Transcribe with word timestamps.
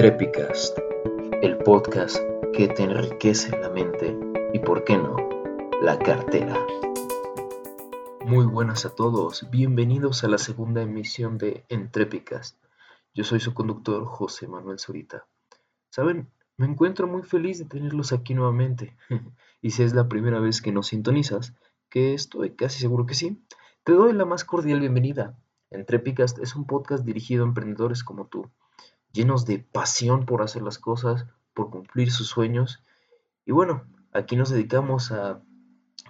Trepicast, 0.00 0.78
el 1.42 1.58
podcast 1.58 2.16
que 2.54 2.68
te 2.68 2.84
enriquece 2.84 3.54
la 3.58 3.68
mente 3.68 4.18
y, 4.54 4.58
por 4.60 4.82
qué 4.82 4.96
no, 4.96 5.14
la 5.82 5.98
cartera. 5.98 6.58
Muy 8.24 8.46
buenas 8.46 8.86
a 8.86 8.94
todos, 8.94 9.50
bienvenidos 9.50 10.24
a 10.24 10.28
la 10.28 10.38
segunda 10.38 10.80
emisión 10.80 11.36
de 11.36 11.66
Entrepicast. 11.68 12.56
Yo 13.12 13.24
soy 13.24 13.40
su 13.40 13.52
conductor 13.52 14.06
José 14.06 14.48
Manuel 14.48 14.78
Zurita. 14.78 15.26
Saben, 15.90 16.30
me 16.56 16.64
encuentro 16.64 17.06
muy 17.06 17.22
feliz 17.22 17.58
de 17.58 17.66
tenerlos 17.66 18.14
aquí 18.14 18.32
nuevamente. 18.32 18.96
y 19.60 19.72
si 19.72 19.82
es 19.82 19.92
la 19.92 20.08
primera 20.08 20.40
vez 20.40 20.62
que 20.62 20.72
nos 20.72 20.86
sintonizas, 20.86 21.52
que 21.90 22.14
estoy 22.14 22.52
casi 22.56 22.80
seguro 22.80 23.04
que 23.04 23.12
sí, 23.12 23.44
te 23.84 23.92
doy 23.92 24.14
la 24.14 24.24
más 24.24 24.46
cordial 24.46 24.80
bienvenida. 24.80 25.38
Entrepicast 25.68 26.38
es 26.38 26.56
un 26.56 26.66
podcast 26.66 27.04
dirigido 27.04 27.44
a 27.44 27.48
emprendedores 27.48 28.02
como 28.02 28.28
tú 28.28 28.50
llenos 29.12 29.46
de 29.46 29.58
pasión 29.58 30.26
por 30.26 30.42
hacer 30.42 30.62
las 30.62 30.78
cosas, 30.78 31.26
por 31.54 31.70
cumplir 31.70 32.10
sus 32.10 32.28
sueños. 32.28 32.82
Y 33.44 33.52
bueno, 33.52 33.84
aquí 34.12 34.36
nos 34.36 34.50
dedicamos 34.50 35.12
a 35.12 35.42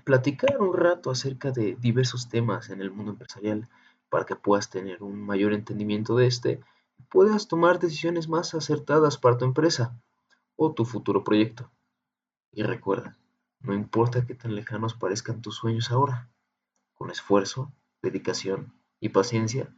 platicar 0.04 0.60
un 0.60 0.76
rato 0.76 1.10
acerca 1.10 1.50
de 1.50 1.76
diversos 1.80 2.28
temas 2.28 2.70
en 2.70 2.80
el 2.80 2.90
mundo 2.90 3.12
empresarial 3.12 3.68
para 4.08 4.26
que 4.26 4.36
puedas 4.36 4.70
tener 4.70 5.02
un 5.02 5.20
mayor 5.20 5.52
entendimiento 5.52 6.16
de 6.16 6.26
este 6.26 6.60
y 6.98 7.02
puedas 7.04 7.48
tomar 7.48 7.78
decisiones 7.78 8.28
más 8.28 8.54
acertadas 8.54 9.18
para 9.18 9.38
tu 9.38 9.44
empresa 9.44 9.98
o 10.56 10.72
tu 10.72 10.84
futuro 10.84 11.24
proyecto. 11.24 11.70
Y 12.52 12.62
recuerda, 12.62 13.16
no 13.60 13.74
importa 13.74 14.26
qué 14.26 14.34
tan 14.34 14.54
lejanos 14.54 14.94
parezcan 14.94 15.42
tus 15.42 15.56
sueños 15.56 15.90
ahora, 15.90 16.28
con 16.94 17.10
esfuerzo, 17.10 17.72
dedicación 18.02 18.74
y 18.98 19.10
paciencia, 19.10 19.74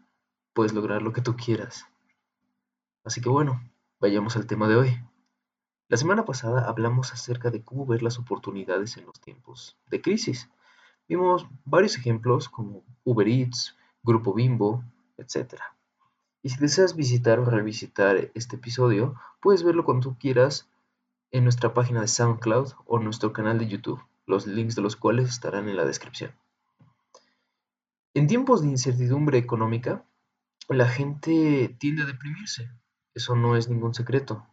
puedes 0.55 0.73
lograr 0.73 1.03
lo 1.03 1.13
que 1.13 1.21
tú 1.21 1.37
quieras. 1.37 1.87
Así 3.05 3.21
que 3.21 3.29
bueno, 3.29 3.61
vayamos 4.01 4.37
al 4.37 4.47
tema 4.47 4.69
de 4.69 4.77
hoy. 4.77 5.05
La 5.89 5.97
semana 5.97 6.25
pasada 6.25 6.69
hablamos 6.69 7.13
acerca 7.13 7.51
de 7.51 7.65
cómo 7.65 7.85
ver 7.85 8.03
las 8.03 8.19
oportunidades 8.19 8.97
en 8.97 9.07
los 9.07 9.21
tiempos 9.21 9.77
de 9.89 10.01
crisis. 10.01 10.49
Vimos 11.09 11.47
varios 11.65 11.97
ejemplos 11.97 12.49
como 12.49 12.85
Uber 13.03 13.27
Eats, 13.27 13.77
Grupo 14.05 14.33
Bimbo, 14.33 14.85
etc. 15.17 15.61
Y 16.43 16.51
si 16.51 16.59
deseas 16.61 16.95
visitar 16.95 17.41
o 17.41 17.45
revisitar 17.45 18.31
este 18.35 18.57
episodio, 18.57 19.17
puedes 19.41 19.65
verlo 19.65 19.85
cuando 19.85 20.11
tú 20.11 20.19
quieras 20.19 20.69
en 21.33 21.43
nuestra 21.43 21.75
página 21.75 22.03
de 22.03 22.09
SoundCloud 22.09 22.73
o 22.87 23.01
nuestro 23.01 23.33
canal 23.33 23.59
de 23.59 23.67
YouTube, 23.67 24.03
los 24.27 24.47
links 24.47 24.77
de 24.77 24.83
los 24.83 24.95
cuales 24.95 25.29
estarán 25.29 25.69
en 25.69 25.77
la 25.77 25.85
descripción. 25.85 26.33
En 28.15 28.29
tiempos 28.29 28.63
de 28.63 28.69
incertidumbre 28.69 29.39
económica, 29.39 30.05
la 30.69 30.89
gente 30.89 31.75
tiende 31.81 32.05
a 32.05 32.07
deprimirse 32.07 32.71
eso 33.15 33.37
no 33.37 33.57
es 33.57 33.69
ningún 33.69 33.95
secreto. 33.95 34.47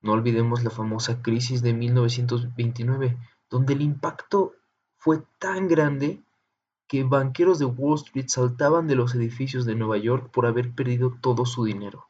No 0.00 0.12
olvidemos 0.12 0.64
la 0.64 0.70
famosa 0.70 1.22
crisis 1.22 1.62
de 1.62 1.72
1929, 1.72 3.16
donde 3.48 3.72
el 3.74 3.82
impacto 3.82 4.54
fue 4.98 5.22
tan 5.38 5.68
grande 5.68 6.22
que 6.88 7.04
banqueros 7.04 7.58
de 7.58 7.64
Wall 7.64 7.96
Street 7.96 8.26
saltaban 8.28 8.86
de 8.86 8.96
los 8.96 9.14
edificios 9.14 9.64
de 9.64 9.74
Nueva 9.74 9.96
York 9.96 10.30
por 10.30 10.46
haber 10.46 10.74
perdido 10.74 11.16
todo 11.20 11.46
su 11.46 11.64
dinero. 11.64 12.08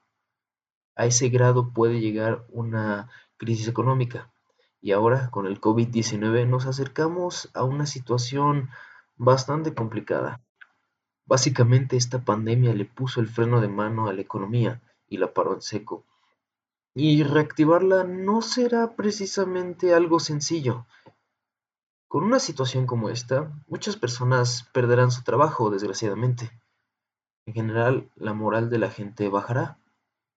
A 0.97 1.07
ese 1.07 1.29
grado 1.29 1.71
puede 1.71 2.01
llegar 2.01 2.45
una 2.51 3.09
crisis 3.37 3.69
económica. 3.69 4.33
Y 4.81 4.93
ahora, 4.93 5.31
con 5.31 5.47
el 5.47 5.61
COVID-19, 5.61 6.49
nos 6.49 6.67
acercamos 6.67 7.51
a 7.55 7.63
una 7.63 7.87
situación 7.87 8.71
bastante 9.17 9.75
complicada. 9.75 10.41
Básicamente, 11.27 11.97
esta 11.97 12.25
pandemia 12.25 12.75
le 12.75 12.85
puso 12.85 13.21
el 13.21 13.29
freno 13.29 13.61
de 13.61 13.69
mano 13.69 14.09
a 14.09 14.13
la 14.13 14.21
economía 14.21 14.81
y 15.13 15.19
la 15.19 15.35
paró 15.35 15.53
en 15.53 15.61
seco. 15.61 16.05
Y 16.95 17.23
reactivarla 17.23 18.05
no 18.05 18.41
será 18.41 18.97
precisamente 18.97 19.95
algo 19.95 20.21
sencillo. 20.21 20.87
Con 22.09 22.25
una 22.25 22.39
situación 22.39 22.87
como 22.87 23.11
esta, 23.11 23.53
muchas 23.69 23.97
personas 23.97 24.69
perderán 24.73 25.11
su 25.11 25.23
trabajo, 25.23 25.71
desgraciadamente. 25.71 26.51
En 27.45 27.53
general, 27.53 28.11
la 28.17 28.33
moral 28.33 28.71
de 28.71 28.79
la 28.79 28.91
gente 28.91 29.29
bajará. 29.29 29.79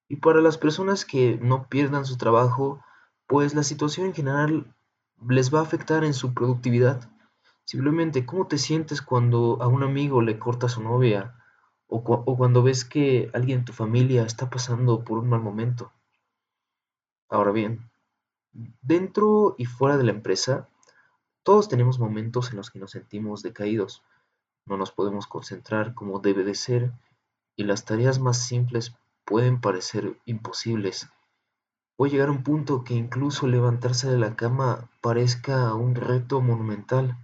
Y 0.09 0.17
para 0.17 0.41
las 0.41 0.57
personas 0.57 1.05
que 1.05 1.37
no 1.41 1.69
pierdan 1.69 2.05
su 2.05 2.17
trabajo, 2.17 2.83
pues 3.27 3.55
la 3.55 3.63
situación 3.63 4.07
en 4.07 4.13
general 4.13 4.75
les 5.25 5.53
va 5.53 5.59
a 5.59 5.63
afectar 5.63 6.03
en 6.03 6.13
su 6.13 6.33
productividad. 6.33 7.09
Simplemente, 7.63 8.25
¿cómo 8.25 8.47
te 8.47 8.57
sientes 8.57 9.01
cuando 9.01 9.57
a 9.61 9.67
un 9.67 9.83
amigo 9.83 10.21
le 10.21 10.37
corta 10.37 10.67
su 10.67 10.83
novia 10.83 11.33
o, 11.87 12.03
cuando 12.37 12.63
ves 12.63 12.85
que 12.85 13.29
alguien 13.33 13.59
en 13.59 13.65
tu 13.65 13.73
familia 13.73 14.23
está 14.23 14.49
pasando 14.49 15.03
por 15.03 15.17
un 15.17 15.29
mal 15.29 15.41
momento. 15.41 15.91
Ahora 17.29 17.51
bien, 17.51 17.89
dentro 18.81 19.55
y 19.57 19.65
fuera 19.65 19.97
de 19.97 20.03
la 20.03 20.11
empresa, 20.11 20.69
todos 21.43 21.67
tenemos 21.69 21.99
momentos 21.99 22.51
en 22.51 22.57
los 22.57 22.71
que 22.71 22.79
nos 22.79 22.91
sentimos 22.91 23.43
decaídos, 23.43 24.03
no 24.65 24.77
nos 24.77 24.91
podemos 24.91 25.27
concentrar 25.27 25.93
como 25.93 26.19
debe 26.19 26.43
de 26.43 26.55
ser 26.55 26.91
y 27.55 27.63
las 27.63 27.85
tareas 27.85 28.19
más 28.19 28.45
simples 28.45 28.95
pueden 29.25 29.61
parecer 29.61 30.19
imposibles. 30.25 31.09
Puede 31.95 32.11
llegar 32.11 32.29
a 32.29 32.31
un 32.31 32.43
punto 32.43 32.83
que 32.83 32.93
incluso 32.93 33.47
levantarse 33.47 34.09
de 34.09 34.17
la 34.17 34.35
cama 34.35 34.89
parezca 35.01 35.73
un 35.73 35.95
reto 35.95 36.41
monumental. 36.41 37.17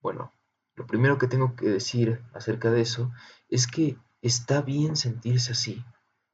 Bueno, 0.00 0.32
lo 0.76 0.86
primero 0.86 1.16
que 1.16 1.26
tengo 1.26 1.56
que 1.56 1.68
decir 1.68 2.22
acerca 2.34 2.70
de 2.70 2.82
eso 2.82 3.10
es 3.48 3.66
que 3.66 3.98
está 4.20 4.60
bien 4.60 4.96
sentirse 4.96 5.52
así. 5.52 5.82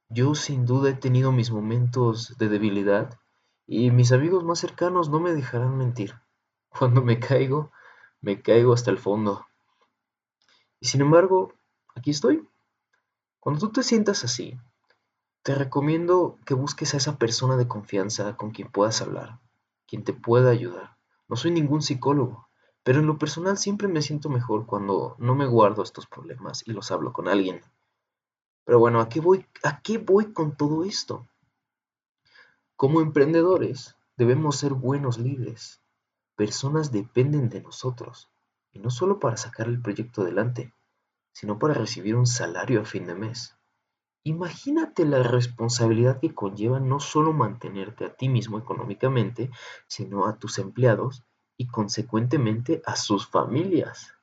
Yo 0.09 0.35
sin 0.35 0.67
duda 0.67 0.91
he 0.91 0.95
tenido 0.95 1.31
mis 1.31 1.53
momentos 1.53 2.37
de 2.39 2.49
debilidad 2.49 3.19
y 3.67 3.93
mis 3.93 4.11
amigos 4.11 4.45
más 4.45 4.59
cercanos 4.59 5.09
no 5.09 5.21
me 5.21 5.33
dejarán 5.33 5.79
mentir. 5.79 6.15
Cuando 6.69 7.03
me 7.03 7.21
caigo, 7.21 7.71
me 8.21 8.43
caigo 8.43 8.73
hasta 8.73 8.91
el 8.91 8.99
fondo. 8.99 9.47
Y 10.81 10.87
sin 10.87 11.03
embargo, 11.03 11.55
aquí 11.95 12.11
estoy. 12.11 12.47
Cuando 13.39 13.61
tú 13.61 13.73
te 13.73 13.83
sientas 13.85 14.25
así, 14.25 14.59
te 15.43 15.55
recomiendo 15.55 16.39
que 16.45 16.55
busques 16.55 16.95
a 16.95 16.97
esa 16.97 17.17
persona 17.17 17.57
de 17.57 17.69
confianza 17.69 18.37
con 18.37 18.51
quien 18.51 18.71
puedas 18.71 19.01
hablar, 19.03 19.39
quien 19.87 20.03
te 20.03 20.13
pueda 20.13 20.51
ayudar. 20.51 20.97
No 21.29 21.37
soy 21.37 21.53
ningún 21.53 21.83
psicólogo, 21.83 22.49
pero 22.83 23.01
en 23.01 23.07
lo 23.07 23.19
personal 23.19 23.59
siempre 23.59 23.89
me 23.89 24.03
siento 24.03 24.29
mejor 24.29 24.67
cuando 24.67 25.15
no 25.19 25.35
me 25.35 25.47
guardo 25.47 25.83
estos 25.83 26.07
problemas 26.07 26.67
y 26.67 26.73
los 26.73 26.91
hablo 26.91 27.13
con 27.13 27.29
alguien. 27.29 27.63
Pero 28.65 28.79
bueno, 28.79 29.01
¿a 29.01 29.09
qué 29.09 29.21
voy, 29.21 29.47
a 29.63 29.81
qué 29.81 29.99
voy 29.99 30.33
con 30.33 30.57
todo 30.57 30.85
esto? 30.85 31.27
Como 32.77 33.01
emprendedores 33.01 33.97
debemos 34.17 34.57
ser 34.57 34.73
buenos 34.73 35.19
líderes. 35.19 35.81
Personas 36.35 36.91
dependen 36.91 37.49
de 37.49 37.61
nosotros, 37.61 38.31
y 38.73 38.79
no 38.79 38.91
solo 38.91 39.21
para 39.21 39.37
sacar 39.37 39.69
el 39.69 39.81
proyecto 39.81 40.23
adelante, 40.23 40.73
sino 41.33 41.59
para 41.59 41.75
recibir 41.75 42.17
un 42.17 42.27
salario 42.27 42.81
a 42.81 42.85
fin 42.85 43.07
de 43.07 43.15
mes. 43.15 43.57
Imagínate 44.25 45.05
la 45.05 45.23
responsabilidad 45.23 46.21
que 46.21 46.35
conlleva 46.35 46.81
no 46.81 47.01
solo 47.01 47.33
mantenerte 47.33 48.05
a 48.05 48.15
ti 48.15 48.29
mismo 48.29 48.59
económicamente, 48.59 49.51
sino 49.87 50.27
a 50.27 50.37
tus 50.37 50.59
empleados 50.59 51.25
y 51.63 51.67
consecuentemente 51.69 52.83
a 52.85 52.97
sus 52.97 53.29
familias. 53.29 54.15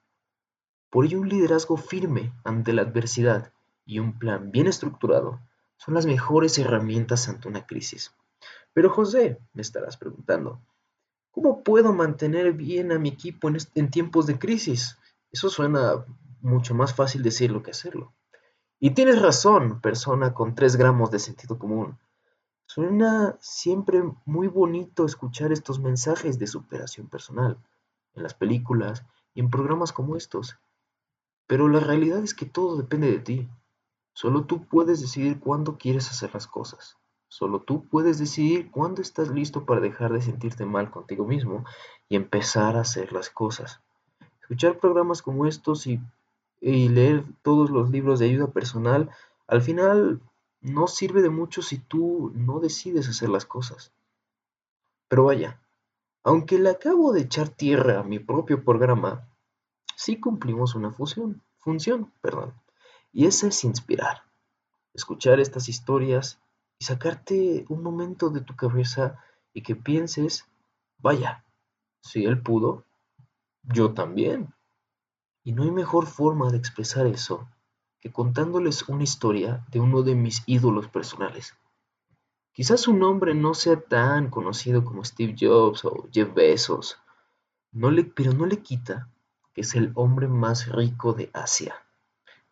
Por 0.89 1.05
ello 1.05 1.21
un 1.21 1.29
liderazgo 1.29 1.77
firme 1.77 2.33
ante 2.43 2.73
la 2.73 2.81
adversidad 2.81 3.53
y 3.85 3.99
un 3.99 4.19
plan 4.19 4.51
bien 4.51 4.67
estructurado 4.67 5.39
son 5.77 5.93
las 5.93 6.05
mejores 6.05 6.57
herramientas 6.57 7.29
ante 7.29 7.47
una 7.47 7.65
crisis. 7.65 8.13
Pero 8.73 8.89
José, 8.89 9.39
me 9.53 9.61
estarás 9.61 9.95
preguntando, 9.95 10.59
¿cómo 11.31 11.63
puedo 11.63 11.93
mantener 11.93 12.51
bien 12.51 12.91
a 12.91 12.99
mi 12.99 13.07
equipo 13.07 13.49
en, 13.73 13.89
tiempos 13.89 14.25
de 14.25 14.37
crisis? 14.37 14.97
Eso 15.31 15.49
suena 15.49 16.05
mucho 16.41 16.75
más 16.75 16.93
fácil 16.93 17.23
decirlo 17.23 17.63
que 17.63 17.71
hacerlo. 17.71 18.13
Y 18.81 18.91
tienes 18.91 19.21
razón, 19.21 19.79
persona 19.79 20.33
con 20.33 20.55
tres 20.55 20.75
gramos 20.75 21.09
de 21.09 21.19
sentido 21.19 21.57
común. 21.57 21.97
Suena 22.69 23.35
siempre 23.39 24.03
muy 24.25 24.45
bonito 24.45 25.03
escuchar 25.03 25.51
estos 25.51 25.79
mensajes 25.79 26.37
de 26.37 26.45
superación 26.45 27.07
personal 27.07 27.57
en 28.13 28.21
las 28.21 28.35
películas 28.35 29.03
y 29.33 29.39
en 29.39 29.49
programas 29.49 29.91
como 29.91 30.15
estos. 30.15 30.55
Pero 31.47 31.67
la 31.67 31.79
realidad 31.79 32.19
es 32.19 32.35
que 32.35 32.45
todo 32.45 32.77
depende 32.77 33.09
de 33.09 33.17
ti. 33.17 33.49
Solo 34.13 34.45
tú 34.45 34.67
puedes 34.67 35.01
decidir 35.01 35.39
cuándo 35.39 35.79
quieres 35.79 36.11
hacer 36.11 36.31
las 36.31 36.45
cosas. 36.45 36.95
Solo 37.27 37.61
tú 37.61 37.87
puedes 37.87 38.19
decidir 38.19 38.69
cuándo 38.69 39.01
estás 39.01 39.29
listo 39.29 39.65
para 39.65 39.81
dejar 39.81 40.13
de 40.13 40.21
sentirte 40.21 40.63
mal 40.63 40.91
contigo 40.91 41.25
mismo 41.25 41.65
y 42.07 42.17
empezar 42.17 42.77
a 42.77 42.81
hacer 42.81 43.13
las 43.13 43.31
cosas. 43.31 43.81
Escuchar 44.41 44.77
programas 44.77 45.23
como 45.23 45.47
estos 45.47 45.87
y, 45.87 45.99
y 46.61 46.89
leer 46.89 47.25
todos 47.41 47.71
los 47.71 47.89
libros 47.89 48.19
de 48.19 48.27
ayuda 48.27 48.45
personal 48.45 49.09
al 49.47 49.63
final 49.63 50.21
no 50.61 50.87
sirve 50.87 51.21
de 51.21 51.29
mucho 51.29 51.61
si 51.61 51.77
tú 51.77 52.31
no 52.35 52.59
decides 52.59 53.07
hacer 53.07 53.29
las 53.29 53.45
cosas. 53.45 53.93
Pero 55.07 55.25
vaya, 55.25 55.61
aunque 56.23 56.59
le 56.59 56.69
acabo 56.69 57.13
de 57.13 57.21
echar 57.21 57.49
tierra 57.49 57.99
a 57.99 58.03
mi 58.03 58.19
propio 58.19 58.63
programa, 58.63 59.27
sí 59.95 60.19
cumplimos 60.19 60.75
una 60.75 60.91
función, 60.91 61.41
función, 61.59 62.11
perdón, 62.21 62.53
y 63.11 63.25
esa 63.25 63.47
es 63.47 63.63
inspirar, 63.63 64.23
escuchar 64.93 65.39
estas 65.39 65.69
historias 65.69 66.39
y 66.77 66.85
sacarte 66.85 67.65
un 67.69 67.81
momento 67.81 68.29
de 68.29 68.41
tu 68.41 68.55
cabeza 68.55 69.23
y 69.53 69.63
que 69.63 69.75
pienses, 69.75 70.45
vaya, 70.97 71.43
si 72.01 72.25
él 72.25 72.41
pudo, 72.41 72.85
yo 73.63 73.93
también. 73.93 74.53
Y 75.43 75.53
no 75.53 75.63
hay 75.63 75.71
mejor 75.71 76.05
forma 76.05 76.51
de 76.51 76.57
expresar 76.57 77.07
eso 77.07 77.47
que 77.99 78.11
contándoles 78.11 78.87
una 78.87 79.03
historia 79.03 79.65
de 79.71 79.79
uno 79.79 80.03
de 80.03 80.15
mis 80.15 80.43
ídolos 80.45 80.87
personales. 80.87 81.55
Quizás 82.53 82.81
su 82.81 82.93
nombre 82.93 83.33
no 83.35 83.53
sea 83.53 83.79
tan 83.79 84.29
conocido 84.29 84.83
como 84.83 85.03
Steve 85.03 85.35
Jobs 85.39 85.85
o 85.85 86.07
Jeff 86.11 86.33
Bezos, 86.33 86.97
pero 88.15 88.33
no 88.33 88.45
le 88.45 88.61
quita 88.61 89.09
que 89.53 89.61
es 89.61 89.75
el 89.75 89.91
hombre 89.95 90.27
más 90.27 90.67
rico 90.67 91.13
de 91.13 91.29
Asia, 91.33 91.75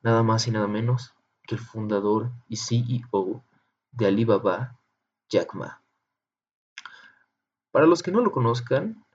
nada 0.02 0.24
más 0.24 0.48
y 0.48 0.52
nada 0.52 0.68
menos 0.68 1.14
que 1.44 1.56
el 1.56 1.62
fundador 1.62 2.32
y 2.48 2.58
CEO 2.58 3.44
de 3.92 4.08
Alibaba, 4.08 4.78
Jack 5.30 5.54
Ma. 5.56 5.82
Para 7.72 7.86
los 7.86 8.04
que 8.04 8.12
no 8.12 8.22
lo 8.22 8.32
conozcan, 8.32 9.06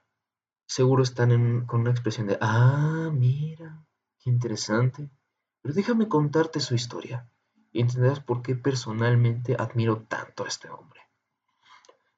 seguro 0.65 1.03
están 1.03 1.65
con 1.65 1.81
una 1.81 1.91
expresión 1.91 2.27
de, 2.27 2.37
ah, 2.41 3.09
mira, 3.13 3.85
qué 4.19 4.29
interesante. 4.29 5.09
Pero 5.63 5.73
déjame 5.73 6.09
contarte 6.09 6.59
su 6.59 6.75
historia 6.75 7.25
y 7.71 7.79
entenderás 7.79 8.19
por 8.19 8.41
qué 8.43 8.53
personalmente 8.53 9.55
admiro 9.57 10.03
tanto 10.07 10.43
a 10.43 10.47
este 10.47 10.69
hombre. 10.69 10.99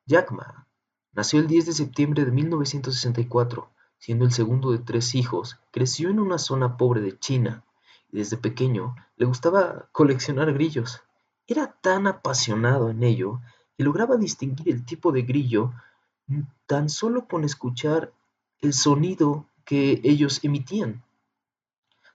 Jack 0.08 0.32
Ma 0.32 0.68
nació 1.14 1.40
el 1.40 1.48
10 1.48 1.68
de 1.68 1.74
septiembre 1.74 2.26
de 2.26 2.32
1964, 2.32 3.70
siendo 4.00 4.26
el 4.26 4.32
segundo 4.32 4.72
de 4.72 4.80
tres 4.80 5.16
hijos, 5.16 5.60
creció 5.72 6.10
en 6.10 6.20
una 6.20 6.40
zona 6.40 6.76
pobre 6.76 7.02
de 7.02 7.18
China 7.18 7.64
y 8.12 8.18
desde 8.18 8.36
pequeño 8.36 8.96
le 9.16 9.26
gustaba 9.26 9.90
coleccionar 9.92 10.52
grillos. 10.52 11.04
Era 11.48 11.72
tan 11.82 12.08
apasionado 12.08 12.90
en 12.90 13.04
ello 13.04 13.42
que 13.78 13.84
lograba 13.84 14.18
distinguir 14.18 14.74
el 14.74 14.86
tipo 14.86 15.12
de 15.12 15.22
grillo 15.22 15.72
tan 16.66 16.90
solo 16.90 17.28
con 17.28 17.44
escuchar 17.44 18.12
el 18.60 18.74
sonido 18.74 19.48
que 19.66 20.02
ellos 20.04 20.44
emitían. 20.44 21.04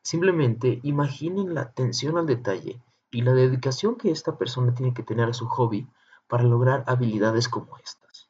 Simplemente 0.03 0.81
imaginen 0.83 1.55
la 1.55 1.63
atención 1.63 2.17
al 2.17 2.27
detalle 2.27 2.81
y 3.11 3.23
la 3.23 3.33
dedicación 3.33 3.97
que 3.97 4.11
esta 4.11 4.39
persona 4.39 4.75
tiene 4.75 4.95
que 4.95 5.03
tener 5.03 5.29
a 5.29 5.35
su 5.35 5.47
hobby 5.47 5.87
para 6.29 6.45
lograr 6.45 6.85
habilidades 6.87 7.49
como 7.49 7.77
estas. 7.79 8.29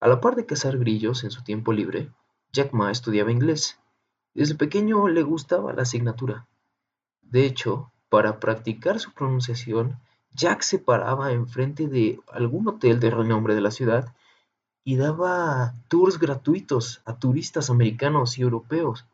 A 0.00 0.08
la 0.08 0.20
par 0.20 0.36
de 0.36 0.46
cazar 0.46 0.78
grillos 0.78 1.24
en 1.24 1.30
su 1.30 1.42
tiempo 1.42 1.72
libre, 1.72 2.12
Jack 2.52 2.72
Ma 2.72 2.90
estudiaba 2.90 3.32
inglés. 3.32 3.78
Desde 4.32 4.54
pequeño 4.54 5.08
le 5.08 5.22
gustaba 5.22 5.72
la 5.72 5.82
asignatura. 5.82 6.46
De 7.20 7.44
hecho, 7.44 7.90
para 8.08 8.38
practicar 8.38 9.00
su 9.00 9.12
pronunciación, 9.12 9.98
Jack 10.32 10.62
se 10.62 10.78
paraba 10.78 11.32
enfrente 11.32 11.88
de 11.88 12.20
algún 12.32 12.68
hotel 12.68 13.00
de 13.00 13.10
renombre 13.10 13.54
de 13.54 13.60
la 13.60 13.72
ciudad 13.72 14.14
y 14.84 14.96
daba 14.96 15.74
tours 15.88 16.18
gratuitos 16.18 17.02
a 17.04 17.18
turistas 17.18 17.68
americanos 17.68 18.38
y 18.38 18.42
europeos 18.42 19.04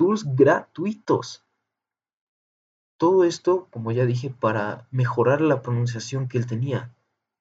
tours 0.00 0.24
gratuitos. 0.34 1.44
Todo 2.96 3.24
esto, 3.24 3.68
como 3.70 3.92
ya 3.92 4.06
dije, 4.06 4.30
para 4.30 4.88
mejorar 4.90 5.42
la 5.42 5.60
pronunciación 5.60 6.26
que 6.26 6.38
él 6.38 6.46
tenía. 6.46 6.90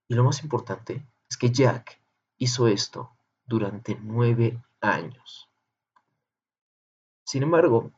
Y 0.09 0.15
lo 0.15 0.25
más 0.25 0.43
importante 0.43 1.07
es 1.29 1.37
que 1.37 1.51
Jack 1.51 2.01
hizo 2.37 2.67
esto 2.67 3.11
durante 3.45 3.97
nueve 4.01 4.61
años. 4.81 5.47
Sin 7.23 7.43
embargo, 7.43 7.93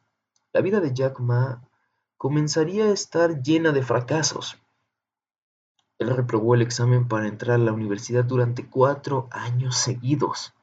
la 0.53 0.61
vida 0.61 0.79
de 0.79 0.93
Jack 0.93 1.19
Ma 1.19 1.67
comenzaría 2.15 2.85
a 2.85 2.91
estar 2.91 3.41
llena 3.41 3.71
de 3.71 3.81
fracasos. 3.81 4.59
Él 5.97 6.15
reprobó 6.15 6.53
el 6.53 6.61
examen 6.61 7.07
para 7.07 7.27
entrar 7.27 7.55
a 7.55 7.63
la 7.63 7.73
universidad 7.73 8.25
durante 8.25 8.69
cuatro 8.69 9.27
años 9.31 9.75
seguidos. 9.75 10.53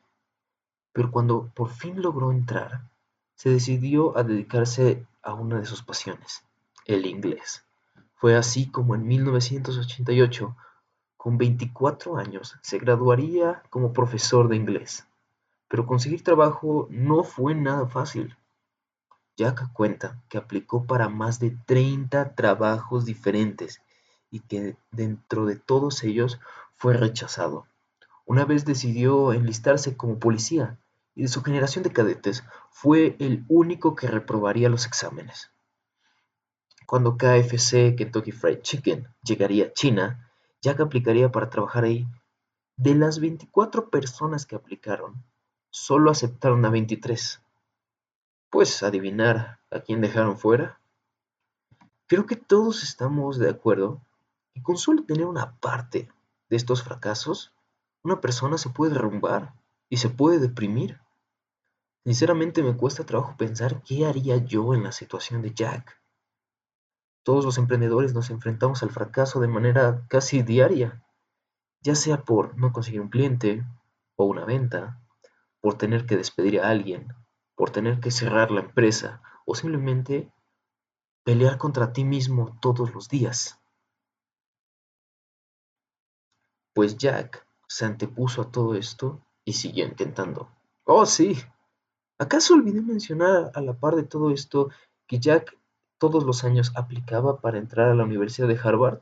Pero 0.93 1.11
cuando 1.11 1.51
por 1.53 1.71
fin 1.71 2.01
logró 2.01 2.31
entrar, 2.31 2.83
se 3.39 3.51
decidió 3.51 4.19
a 4.19 4.25
dedicarse 4.25 5.07
a 5.23 5.33
una 5.33 5.61
de 5.61 5.65
sus 5.65 5.81
pasiones, 5.85 6.43
el 6.87 7.07
inglés. 7.07 7.63
Fue 8.17 8.35
así 8.35 8.69
como 8.69 8.97
en 8.97 9.07
1988, 9.07 10.57
con 11.17 11.39
24 11.39 12.17
años, 12.17 12.57
se 12.63 12.79
graduaría 12.79 13.63
como 13.71 13.93
profesor 13.93 14.49
de 14.49 14.57
inglés. 14.57 15.07
Pero 15.69 15.87
conseguir 15.87 16.25
trabajo 16.25 16.89
no 16.91 17.23
fue 17.23 17.55
nada 17.55 17.87
fácil. 17.87 18.37
Jack 19.37 19.73
cuenta 19.73 20.21
que 20.29 20.39
aplicó 20.39 20.85
para 20.85 21.09
más 21.09 21.39
de 21.39 21.57
30 21.65 22.35
trabajos 22.35 23.05
diferentes 23.05 23.81
y 24.33 24.41
que 24.41 24.77
dentro 24.91 25.47
de 25.47 25.55
todos 25.55 26.03
ellos 26.03 26.41
fue 26.75 26.95
rechazado. 26.95 27.69
Una 28.27 28.45
vez 28.45 28.65
decidió 28.65 29.33
enlistarse 29.33 29.97
como 29.97 30.19
policía 30.19 30.77
y 31.19 31.23
de 31.23 31.29
su 31.29 31.43
generación 31.43 31.83
de 31.83 31.93
cadetes 31.93 32.45
fue 32.71 33.17
el 33.19 33.45
único 33.49 33.97
que 33.97 34.07
reprobaría 34.07 34.69
los 34.69 34.87
exámenes. 34.87 35.51
Cuando 36.87 37.17
KFC, 37.19 37.97
Kentucky 37.97 38.31
Fried 38.31 38.61
Chicken, 38.61 39.09
llegaría 39.25 39.67
a 39.67 39.73
China, 39.73 40.31
Jack 40.63 40.79
aplicaría 40.79 41.33
para 41.33 41.51
trabajar 41.51 41.83
ahí. 41.83 42.07
De 42.77 42.95
las 42.95 43.19
24 43.19 43.91
personas 43.91 44.47
que 44.47 44.55
aplicaron, 44.55 45.25
solo 45.71 46.13
aceptaron 46.13 46.65
a 46.65 46.71
23. 46.71 47.43
Pues 48.49 48.85
adivinar 48.85 49.59
a 49.73 49.81
quién 49.81 50.01
dejaron 50.01 50.39
fuera. 50.39 50.81
Creo 52.07 52.27
que 52.27 52.37
todos 52.37 52.85
estamos 52.85 53.41
de 53.41 53.51
acuerdo 53.51 54.01
que 54.55 54.63
con 54.63 54.77
solo 54.77 55.03
tener 55.03 55.27
una 55.27 55.57
parte 55.59 56.09
de 56.49 56.57
estos 56.57 56.85
fracasos, 56.85 57.53
una 58.05 58.21
persona 58.21 58.57
se 58.57 58.71
puede 58.71 58.93
derrumbar 58.93 59.53
y 59.89 59.97
se 59.97 60.11
puede 60.11 60.39
deprimir. 60.39 61.01
Sinceramente 62.09 62.63
me 62.63 62.75
cuesta 62.75 63.05
trabajo 63.05 63.37
pensar 63.37 63.83
qué 63.83 64.07
haría 64.07 64.39
yo 64.39 64.73
en 64.73 64.83
la 64.83 64.93
situación 64.93 65.43
de 65.43 65.53
Jack. 65.53 66.01
Todos 67.23 67.45
los 67.45 67.59
emprendedores 67.59 68.15
nos 68.15 68.31
enfrentamos 68.31 68.83
al 68.83 68.89
fracaso 68.89 69.41
de 69.41 69.49
manera 69.49 70.07
casi 70.09 70.43
diaria, 70.43 71.05
ya 71.83 71.95
sea 71.95 72.25
por 72.25 72.57
no 72.57 72.73
conseguir 72.73 73.03
un 73.03 73.11
cliente 73.11 73.63
o 74.17 74.25
una 74.25 74.47
venta, 74.47 75.03
por 75.61 75.77
tener 75.77 76.07
que 76.07 76.17
despedir 76.17 76.63
a 76.63 76.71
alguien, 76.71 77.13
por 77.55 77.69
tener 77.69 78.01
que 78.01 78.11
cerrar 78.11 78.51
la 78.53 78.61
empresa 78.61 79.21
o 79.45 79.55
simplemente 79.55 80.33
pelear 81.25 81.59
contra 81.59 81.93
ti 81.93 82.05
mismo 82.05 82.59
todos 82.63 82.95
los 82.95 83.11
días. 83.11 83.61
Pues 86.73 86.97
Jack 86.97 87.47
se 87.69 87.85
antepuso 87.85 88.41
a 88.41 88.51
todo 88.51 88.77
esto 88.77 89.21
y 89.45 89.53
siguió 89.53 89.85
intentando. 89.85 90.51
Oh, 90.85 91.05
sí, 91.05 91.37
¿Acaso 92.21 92.55
olvidé 92.55 92.83
mencionar 92.83 93.53
a 93.55 93.61
la 93.61 93.75
par 93.75 93.95
de 93.95 94.03
todo 94.03 94.33
esto 94.33 94.71
que 95.07 95.21
Jack 95.21 95.57
todos 95.99 96.25
los 96.25 96.43
años 96.43 96.73
aplicaba 96.75 97.41
para 97.41 97.59
entrar 97.59 97.89
a 97.89 97.95
la 97.95 98.03
Universidad 98.03 98.49
de 98.49 98.59
Harvard, 98.59 99.01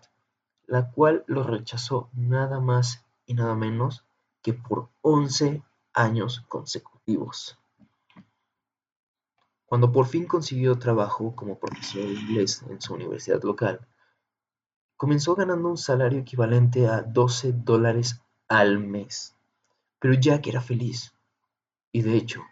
la 0.66 0.90
cual 0.90 1.24
lo 1.26 1.42
rechazó 1.42 2.10
nada 2.12 2.60
más 2.60 3.06
y 3.24 3.32
nada 3.32 3.54
menos 3.54 4.04
que 4.42 4.52
por 4.52 4.90
11 5.00 5.62
años 5.94 6.44
consecutivos? 6.48 7.58
Cuando 9.64 9.90
por 9.90 10.06
fin 10.06 10.26
consiguió 10.26 10.78
trabajo 10.78 11.34
como 11.34 11.58
profesor 11.58 12.02
de 12.02 12.12
inglés 12.12 12.62
en 12.68 12.82
su 12.82 12.92
universidad 12.92 13.42
local, 13.42 13.80
comenzó 14.98 15.34
ganando 15.34 15.70
un 15.70 15.78
salario 15.78 16.18
equivalente 16.18 16.86
a 16.86 17.00
12 17.00 17.52
dólares 17.52 18.20
al 18.46 18.78
mes. 18.78 19.34
Pero 19.98 20.12
Jack 20.12 20.46
era 20.48 20.60
feliz. 20.60 21.14
Y 21.92 22.02
de 22.02 22.16
hecho, 22.16 22.42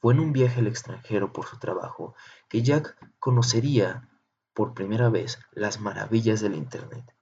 fue 0.00 0.14
en 0.14 0.20
un 0.20 0.32
viaje 0.32 0.60
al 0.60 0.66
extranjero 0.66 1.32
por 1.32 1.46
su 1.46 1.58
trabajo 1.58 2.14
que 2.48 2.62
Jack 2.62 2.96
conocería 3.18 4.08
por 4.54 4.74
primera 4.74 5.08
vez 5.08 5.38
las 5.52 5.80
maravillas 5.80 6.40
del 6.40 6.54
Internet. 6.54 7.14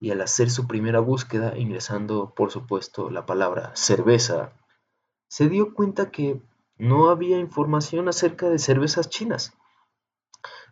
Y 0.00 0.10
al 0.10 0.20
hacer 0.20 0.50
su 0.50 0.66
primera 0.66 1.00
búsqueda, 1.00 1.56
ingresando 1.56 2.34
por 2.34 2.50
supuesto 2.50 3.10
la 3.10 3.24
palabra 3.24 3.72
cerveza, 3.74 4.52
se 5.28 5.48
dio 5.48 5.74
cuenta 5.74 6.10
que 6.10 6.42
no 6.76 7.08
había 7.08 7.38
información 7.38 8.08
acerca 8.08 8.48
de 8.48 8.58
cervezas 8.58 9.08
chinas. 9.08 9.52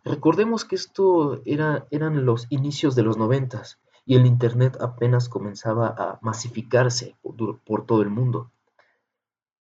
Recordemos 0.03 0.65
que 0.65 0.75
esto 0.75 1.41
era, 1.45 1.87
eran 1.91 2.25
los 2.25 2.47
inicios 2.49 2.95
de 2.95 3.03
los 3.03 3.17
noventas 3.17 3.79
y 4.05 4.15
el 4.15 4.25
Internet 4.25 4.77
apenas 4.81 5.29
comenzaba 5.29 5.87
a 5.87 6.19
masificarse 6.21 7.15
por 7.65 7.85
todo 7.85 8.01
el 8.01 8.09
mundo. 8.09 8.51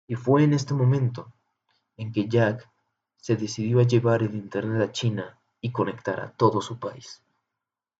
Y 0.07 0.15
fue 0.15 0.43
en 0.43 0.53
este 0.53 0.73
momento 0.73 1.33
en 1.97 2.11
que 2.11 2.27
Jack 2.27 2.69
se 3.17 3.35
decidió 3.35 3.79
a 3.79 3.83
llevar 3.83 4.23
el 4.23 4.35
Internet 4.35 4.89
a 4.89 4.91
China 4.91 5.39
y 5.59 5.71
conectar 5.71 6.19
a 6.19 6.31
todo 6.31 6.61
su 6.61 6.79
país. 6.79 7.21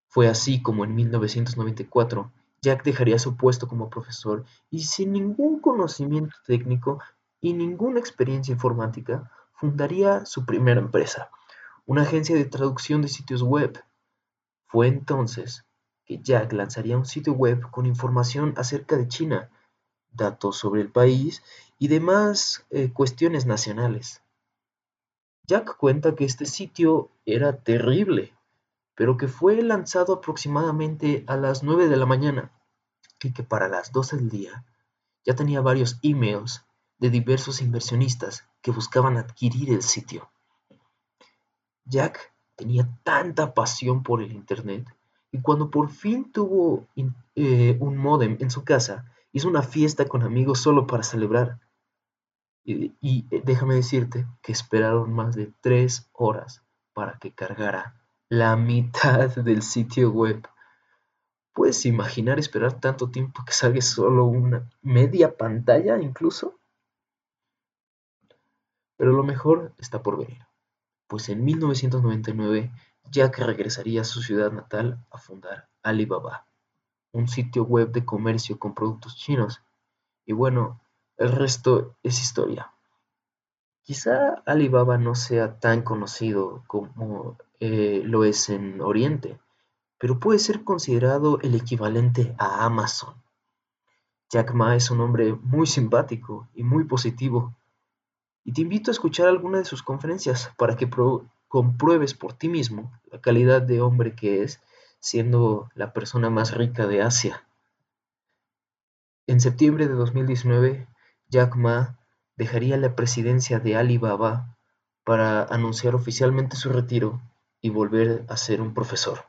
Fue 0.07 0.27
así 0.27 0.61
como 0.61 0.85
en 0.85 0.95
1994 0.95 2.31
Jack 2.61 2.83
dejaría 2.83 3.19
su 3.19 3.35
puesto 3.35 3.67
como 3.67 3.89
profesor 3.89 4.45
y 4.71 4.83
sin 4.83 5.11
ningún 5.11 5.59
conocimiento 5.59 6.35
técnico 6.45 6.99
y 7.39 7.53
ninguna 7.53 7.99
experiencia 7.99 8.51
informática 8.51 9.31
fundaría 9.53 10.25
su 10.25 10.45
primera 10.45 10.79
empresa, 10.79 11.29
una 11.85 12.01
agencia 12.01 12.35
de 12.35 12.45
traducción 12.45 13.01
de 13.01 13.07
sitios 13.09 13.43
web. 13.43 13.83
Fue 14.65 14.87
entonces 14.87 15.65
que 16.05 16.19
Jack 16.19 16.53
lanzaría 16.53 16.97
un 16.97 17.05
sitio 17.05 17.33
web 17.33 17.69
con 17.69 17.85
información 17.85 18.53
acerca 18.57 18.97
de 18.97 19.07
China, 19.07 19.49
datos 20.13 20.57
sobre 20.57 20.81
el 20.81 20.91
país 20.91 21.43
y 21.79 21.87
demás 21.87 22.65
eh, 22.69 22.91
cuestiones 22.91 23.45
nacionales. 23.45 24.21
Jack 25.43 25.77
cuenta 25.77 26.15
que 26.15 26.25
este 26.25 26.45
sitio 26.45 27.09
era 27.25 27.57
terrible, 27.57 28.33
pero 28.95 29.15
que 29.15 29.27
fue 29.27 29.61
lanzado 29.61 30.13
aproximadamente 30.13 31.23
a 31.27 31.37
las 31.37 31.63
9 31.63 31.87
de 31.87 31.97
la 31.97 32.05
mañana 32.05 32.51
y 33.23 33.31
que 33.31 33.43
para 33.43 33.69
las 33.69 33.91
12 33.91 34.17
del 34.17 34.29
día 34.29 34.65
ya 35.25 35.35
tenía 35.35 35.61
varios 35.61 35.99
emails 36.01 36.65
de 36.99 37.09
diversos 37.09 37.61
inversionistas 37.61 38.45
que 38.61 38.71
buscaban 38.71 39.17
adquirir 39.17 39.71
el 39.71 39.83
sitio. 39.83 40.29
Jack 41.85 42.33
tenía 42.55 42.89
tanta 43.03 43.53
pasión 43.53 44.03
por 44.03 44.21
el 44.21 44.33
Internet 44.33 44.87
y 45.31 45.41
cuando 45.41 45.69
por 45.69 45.89
fin 45.89 46.31
tuvo 46.31 46.87
eh, 47.35 47.77
un 47.79 47.97
modem 47.97 48.37
en 48.39 48.49
su 48.49 48.63
casa, 48.63 49.05
hizo 49.37 49.47
una 49.47 49.61
fiesta 49.61 50.05
con 50.05 50.23
amigos 50.23 50.59
solo 50.59 50.87
para 50.87 51.03
celebrar. 51.03 51.59
Y, 52.63 52.95
y, 52.99 53.27
eh, 53.31 53.41
déjame 53.45 53.75
decirte 53.75 54.25
que 54.41 54.51
esperaron 54.51 55.13
más 55.13 55.35
de 55.35 55.53
tres 55.61 56.09
horas 56.11 56.63
para 56.93 57.19
que 57.19 57.33
cargara 57.33 57.95
la 58.29 58.55
mitad 58.55 59.29
del 59.35 59.61
sitio 59.61 60.09
web. 60.11 60.47
¿Puedes 61.53 61.85
imaginar 61.85 62.39
esperar 62.39 62.79
tanto 62.79 63.09
tiempo 63.09 63.43
que 63.45 63.53
salga 63.53 63.81
solo 63.81 64.25
una 64.25 64.69
media 64.81 65.37
pantalla 65.37 65.99
incluso? 66.01 66.59
Pero 68.97 69.11
lo 69.11 69.23
mejor 69.23 69.73
está 69.77 70.01
por 70.01 70.17
venir, 70.17 70.41
pues 71.05 71.29
en 71.29 71.45
1999 71.45 72.71
Jack 73.11 73.37
regresaría 73.37 74.01
a 74.01 74.03
su 74.03 74.21
ciudad 74.23 74.51
natal 74.51 75.05
a 75.11 75.19
fundar 75.19 75.69
Alibaba, 75.83 76.47
un 77.17 77.27
sitio 77.27 77.63
web 77.63 77.91
de 77.91 78.05
comercio 78.05 78.59
con 78.59 78.75
productos 78.75 79.17
chinos. 79.17 79.61
Y 80.25 80.33
bueno, 80.33 80.79
el 81.17 81.31
resto 81.31 81.95
es 82.03 82.21
historia. 82.21 82.71
Quizá 83.81 84.43
Alibaba 84.45 84.97
no 84.97 85.15
sea 85.15 85.59
tan 85.59 85.81
conocido 85.81 86.63
como 86.67 87.37
eh, 87.59 88.01
lo 88.05 88.23
es 88.23 88.49
en 88.49 88.81
Oriente, 88.81 89.39
pero 89.97 90.19
puede 90.19 90.39
ser 90.39 90.63
considerado 90.63 91.39
el 91.41 91.55
equivalente 91.55 92.35
a 92.37 92.65
Amazon. 92.65 93.15
Jack 94.29 94.53
Ma 94.53 94.75
es 94.75 94.91
un 94.91 95.01
hombre 95.01 95.33
muy 95.33 95.65
simpático 95.65 96.47
y 96.53 96.63
muy 96.63 96.83
positivo, 96.83 97.55
y 98.43 98.51
te 98.53 98.61
invito 98.61 98.91
a 98.91 98.93
escuchar 98.93 99.27
alguna 99.27 99.57
de 99.57 99.65
sus 99.65 99.81
conferencias 99.81 100.51
para 100.57 100.75
que 100.75 100.89
compruebes 101.47 102.13
por 102.13 102.33
ti 102.33 102.47
mismo 102.47 102.91
la 103.11 103.19
calidad 103.19 103.61
de 103.61 103.81
hombre 103.81 104.15
que 104.15 104.43
es, 104.43 104.61
siendo 104.99 105.69
la 105.75 105.93
persona 105.93 106.29
más 106.29 106.55
rica 106.55 106.87
de 106.87 107.01
Asia. 107.01 107.45
En 109.27 109.41
septiembre 109.41 109.87
de 109.87 109.93
2019, 109.93 110.87
Jack 111.29 111.55
Ma 111.55 111.97
dejaría 112.37 112.77
la 112.77 112.95
presidencia 112.95 113.59
de 113.59 113.75
Alibaba 113.75 114.55
para 115.03 115.43
anunciar 115.43 115.95
oficialmente 115.95 116.55
su 116.55 116.69
retiro 116.69 117.21
y 117.61 117.69
volver 117.69 118.25
a 118.29 118.37
ser 118.37 118.61
un 118.61 118.73
profesor. 118.73 119.25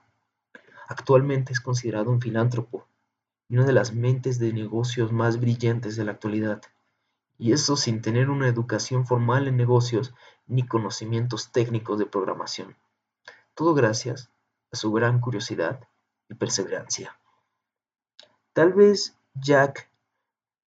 Actualmente 0.89 1.53
es 1.53 1.61
considerado 1.61 2.11
un 2.11 2.21
filántropo 2.21 2.87
y 3.49 3.57
una 3.57 3.67
de 3.67 3.73
las 3.73 3.93
mentes 3.93 4.39
de 4.39 4.53
negocios 4.53 5.13
más 5.13 5.41
brillantes 5.41 5.97
de 5.97 6.05
la 6.05 6.13
actualidad, 6.13 6.63
y 7.39 7.53
eso 7.53 7.77
sin 7.77 8.03
tener 8.03 8.31
una 8.31 8.49
educación 8.49 9.07
formal 9.07 9.49
en 9.49 9.57
negocios 9.57 10.15
ni 10.47 10.67
conocimientos 10.67 11.53
técnicos 11.53 11.99
de 11.99 12.07
programación. 12.07 12.77
Todo 13.55 13.75
gracias 13.75 14.31
a 14.71 14.77
su 14.77 14.93
gran 14.93 15.21
curiosidad 15.21 15.81
y 16.29 16.35
perseverancia. 16.35 17.19
Tal 18.53 18.73
vez 18.73 19.17
Jack 19.35 19.91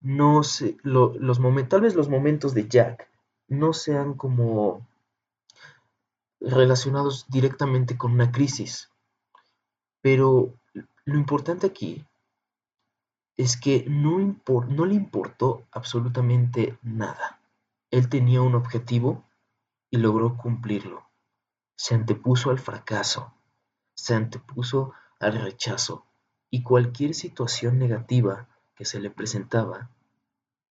no 0.01 0.43
se, 0.43 0.77
los 0.83 1.39
momentos, 1.39 1.69
tal 1.69 1.81
vez 1.81 1.95
los 1.95 2.09
momentos 2.09 2.53
de 2.53 2.67
Jack 2.67 3.09
no 3.47 3.73
sean 3.73 4.13
como 4.15 4.87
relacionados 6.39 7.25
directamente 7.29 7.97
con 7.97 8.13
una 8.13 8.31
crisis, 8.31 8.89
pero 10.01 10.53
lo 11.05 11.17
importante 11.17 11.67
aquí 11.67 12.05
es 13.37 13.57
que 13.57 13.85
no, 13.87 14.19
no 14.67 14.85
le 14.85 14.95
importó 14.95 15.67
absolutamente 15.71 16.77
nada. 16.81 17.39
Él 17.91 18.09
tenía 18.09 18.41
un 18.41 18.55
objetivo 18.55 19.23
y 19.89 19.97
logró 19.97 20.37
cumplirlo. 20.37 21.05
Se 21.75 21.95
antepuso 21.95 22.49
al 22.49 22.59
fracaso, 22.59 23.33
se 24.01 24.15
antepuso 24.15 24.93
al 25.19 25.39
rechazo 25.39 26.07
y 26.49 26.63
cualquier 26.63 27.13
situación 27.13 27.77
negativa 27.77 28.47
que 28.73 28.83
se 28.83 28.99
le 28.99 29.11
presentaba, 29.11 29.91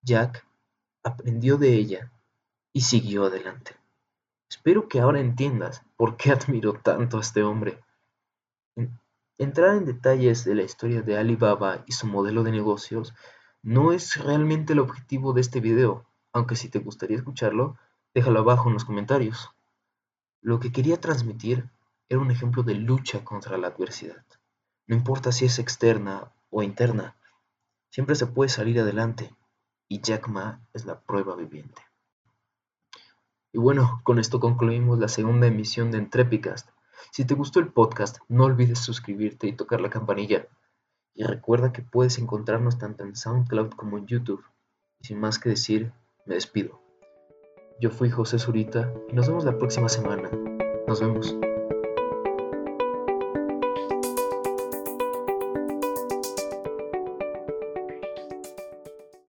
Jack 0.02 0.44
aprendió 1.04 1.56
de 1.56 1.74
ella 1.74 2.10
y 2.72 2.80
siguió 2.80 3.26
adelante. 3.26 3.76
Espero 4.48 4.88
que 4.88 4.98
ahora 4.98 5.20
entiendas 5.20 5.84
por 5.96 6.16
qué 6.16 6.32
admiro 6.32 6.72
tanto 6.72 7.18
a 7.18 7.20
este 7.20 7.44
hombre. 7.44 7.78
Entrar 9.38 9.76
en 9.76 9.84
detalles 9.84 10.44
de 10.44 10.56
la 10.56 10.64
historia 10.64 11.02
de 11.02 11.16
Alibaba 11.16 11.84
y 11.86 11.92
su 11.92 12.08
modelo 12.08 12.42
de 12.42 12.50
negocios 12.50 13.14
no 13.62 13.92
es 13.92 14.16
realmente 14.16 14.72
el 14.72 14.80
objetivo 14.80 15.34
de 15.34 15.42
este 15.42 15.60
video, 15.60 16.04
aunque 16.32 16.56
si 16.56 16.68
te 16.68 16.80
gustaría 16.80 17.18
escucharlo, 17.18 17.78
déjalo 18.12 18.40
abajo 18.40 18.68
en 18.68 18.74
los 18.74 18.84
comentarios. 18.84 19.50
Lo 20.40 20.58
que 20.58 20.72
quería 20.72 21.00
transmitir 21.00 21.70
era 22.10 22.20
un 22.20 22.30
ejemplo 22.32 22.64
de 22.64 22.74
lucha 22.74 23.24
contra 23.24 23.56
la 23.56 23.68
adversidad. 23.68 24.24
No 24.88 24.96
importa 24.96 25.30
si 25.30 25.44
es 25.44 25.60
externa 25.60 26.32
o 26.50 26.64
interna, 26.64 27.16
siempre 27.88 28.16
se 28.16 28.26
puede 28.26 28.50
salir 28.50 28.80
adelante 28.80 29.32
y 29.88 30.00
Jack 30.00 30.28
Ma 30.28 30.60
es 30.74 30.84
la 30.84 31.00
prueba 31.00 31.36
viviente. 31.36 31.82
Y 33.52 33.58
bueno, 33.58 34.00
con 34.02 34.18
esto 34.18 34.40
concluimos 34.40 34.98
la 34.98 35.08
segunda 35.08 35.46
emisión 35.46 35.92
de 35.92 35.98
Entrepicast. 35.98 36.68
Si 37.12 37.24
te 37.24 37.34
gustó 37.34 37.60
el 37.60 37.72
podcast, 37.72 38.18
no 38.28 38.44
olvides 38.44 38.80
suscribirte 38.80 39.46
y 39.46 39.52
tocar 39.52 39.80
la 39.80 39.90
campanilla. 39.90 40.46
Y 41.14 41.22
recuerda 41.22 41.72
que 41.72 41.82
puedes 41.82 42.18
encontrarnos 42.18 42.78
tanto 42.78 43.04
en 43.04 43.14
SoundCloud 43.14 43.70
como 43.70 43.98
en 43.98 44.06
YouTube. 44.06 44.44
Y 45.00 45.06
sin 45.06 45.18
más 45.18 45.38
que 45.38 45.48
decir, 45.48 45.92
me 46.26 46.34
despido. 46.34 46.80
Yo 47.80 47.90
fui 47.90 48.10
José 48.10 48.38
Zurita 48.38 48.92
y 49.08 49.14
nos 49.14 49.28
vemos 49.28 49.44
la 49.44 49.58
próxima 49.58 49.88
semana. 49.88 50.30
Nos 50.86 51.00
vemos. 51.00 51.36